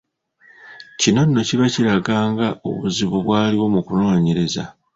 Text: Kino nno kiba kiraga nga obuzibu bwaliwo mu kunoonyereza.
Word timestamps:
Kino 0.99 1.21
nno 1.25 1.41
kiba 1.47 1.67
kiraga 1.73 2.17
nga 2.31 2.47
obuzibu 2.69 3.17
bwaliwo 3.25 3.65
mu 3.73 3.81
kunoonyereza. 3.85 4.63